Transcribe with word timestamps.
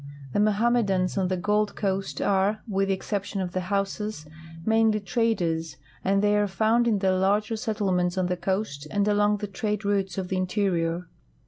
The 0.33 0.39
Mohammedans 0.39 1.15
on 1.15 1.27
the 1.27 1.37
Gold 1.37 1.75
coast 1.75 2.23
are, 2.23 2.61
with 2.67 2.87
the 2.87 2.93
exception 2.95 3.39
of 3.39 3.51
the 3.51 3.59
Haussas, 3.61 4.25
mainly 4.65 4.99
traders, 4.99 5.77
and 6.03 6.23
they 6.23 6.35
are 6.35 6.47
found 6.47 6.87
in 6.87 6.97
the 6.97 7.11
larger 7.11 7.55
settlements 7.55 8.17
on 8.17 8.25
the 8.25 8.35
coast 8.35 8.87
and 8.89 9.07
along 9.07 9.37
the 9.37 9.47
trade 9.47 9.85
routes 9.85 10.17
of 10.17 10.29
the 10.29 10.37
interior. 10.37 11.07